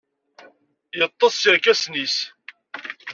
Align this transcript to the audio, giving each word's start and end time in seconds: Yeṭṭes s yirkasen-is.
Yeṭṭes 0.97 1.33
s 1.41 1.43
yirkasen-is. 1.47 2.17